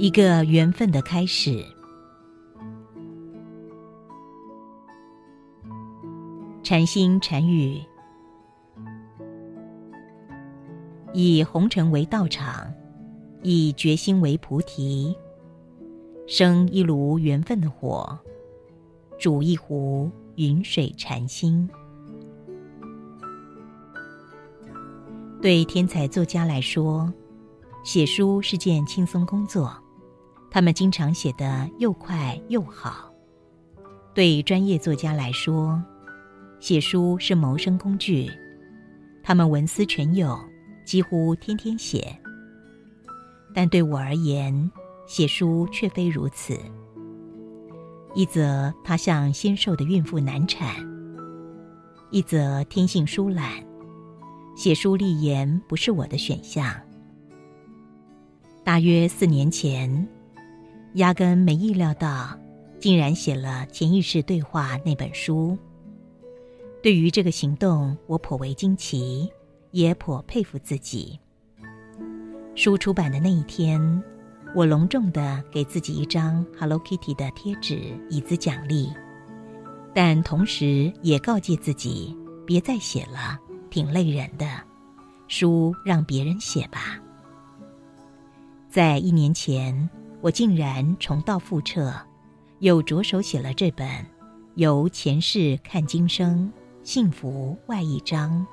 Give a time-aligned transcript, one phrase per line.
[0.00, 1.60] 一个缘分的开始。
[6.62, 7.82] 禅心禅语，
[11.12, 12.72] 以红尘为道场，
[13.42, 15.16] 以决心为菩提，
[16.28, 18.16] 生一炉缘分的火，
[19.18, 21.68] 煮一壶云水禅心。
[25.42, 27.12] 对天才作家来说，
[27.82, 29.76] 写书是件轻松工作。
[30.50, 33.12] 他们经常写得又快又好。
[34.14, 35.80] 对专业作家来说，
[36.58, 38.28] 写书是谋生工具，
[39.22, 40.36] 他们文思泉涌，
[40.84, 42.18] 几乎天天写。
[43.54, 44.70] 但对我而言，
[45.06, 46.58] 写书却非如此。
[48.14, 50.74] 一则他像纤瘦的孕妇难产，
[52.10, 53.62] 一则天性疏懒，
[54.56, 56.74] 写书立言不是我的选项。
[58.64, 60.08] 大约四年前。
[60.94, 62.36] 压根没意料到，
[62.80, 65.56] 竟然写了《潜意识对话》那本书。
[66.82, 69.30] 对于这个行动，我颇为惊奇，
[69.70, 71.18] 也颇佩服自己。
[72.54, 74.02] 书出版的那一天，
[74.54, 78.90] 我隆重的给自己一张 Hello Kitty 的贴纸以资奖励，
[79.94, 83.38] 但同时也告诫自己别再写了，
[83.70, 84.46] 挺累人的，
[85.28, 86.98] 书让别人写吧。
[88.68, 89.88] 在一年前。
[90.20, 91.94] 我竟然重蹈覆辙，
[92.58, 93.86] 又着手写了这本
[94.56, 96.52] 《由前世看今生，
[96.82, 98.44] 幸福外一章》。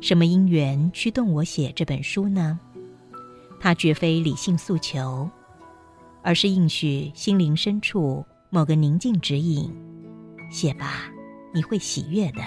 [0.00, 2.60] 什么因缘驱动我写这本书呢？
[3.58, 5.28] 它绝非理性诉求，
[6.22, 9.74] 而是应许心灵深处某个宁静指引。
[10.48, 11.10] 写吧，
[11.52, 12.42] 你会喜悦的。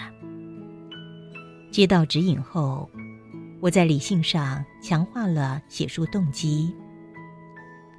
[1.69, 2.89] 接到指引后，
[3.59, 6.73] 我在理性上强化了写书动机。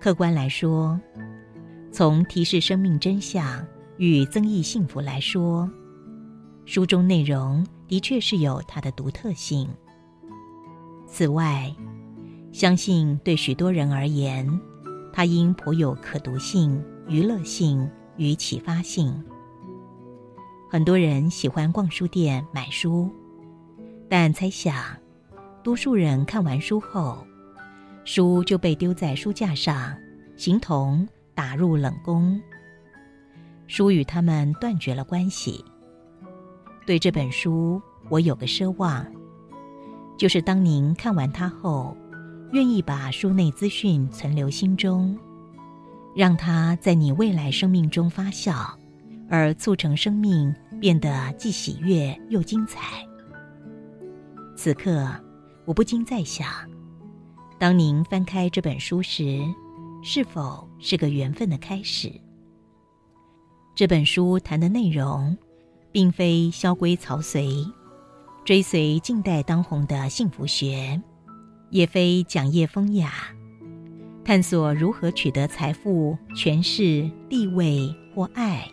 [0.01, 0.99] 客观来说，
[1.93, 3.63] 从提示生命真相
[3.99, 5.71] 与增益幸福来说，
[6.65, 9.69] 书中内容的确是有它的独特性。
[11.07, 11.71] 此外，
[12.51, 14.49] 相信对许多人而言，
[15.13, 17.87] 它应颇有可读性、娱乐性
[18.17, 19.23] 与启发性。
[20.71, 23.11] 很多人喜欢逛书店买书，
[24.09, 24.83] 但猜想，
[25.63, 27.23] 多数人看完书后。
[28.13, 29.97] 书就被丢在书架上，
[30.35, 32.43] 形同打入冷宫。
[33.69, 35.65] 书与他们断绝了关系。
[36.85, 39.07] 对这本书，我有个奢望，
[40.19, 41.97] 就是当您看完它后，
[42.51, 45.17] 愿意把书内资讯存留心中，
[46.13, 48.75] 让它在你未来生命中发酵，
[49.29, 53.07] 而促成生命变得既喜悦又精彩。
[54.57, 55.09] 此刻，
[55.65, 56.49] 我不禁在想。
[57.61, 59.39] 当您翻开这本书时，
[60.03, 62.11] 是否是个缘分的开始？
[63.75, 65.37] 这本书谈的内容，
[65.93, 67.55] 并非萧规曹随，
[68.47, 70.99] 追随近代当红的幸福学，
[71.69, 73.13] 也非讲业风雅，
[74.25, 78.67] 探索如何取得财富、权势、地位或爱。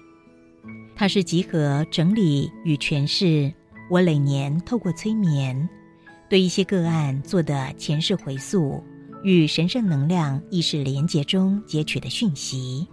[0.95, 3.53] 它是集合整理与诠释
[3.89, 5.67] 我累年透过催眠。
[6.29, 8.83] 对一些个案做的前世回溯，
[9.23, 12.87] 与神圣能量意识连结中截取的讯息，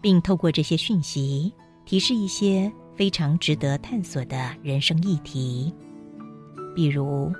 [0.00, 1.52] 并透过这些讯息
[1.84, 5.74] 提示一些非常值得探索的人生议题，
[6.74, 7.32] 比如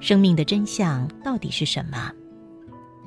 [0.00, 2.10] 生命的真相到底是什么？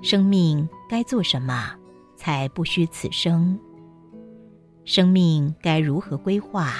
[0.03, 1.73] 生命该做什么
[2.15, 3.57] 才不虚此生？
[4.85, 6.73] 生命该如何规划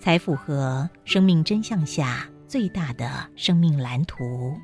[0.00, 2.28] 才符合生命真相下？
[2.52, 4.60] 最大的生命蓝图。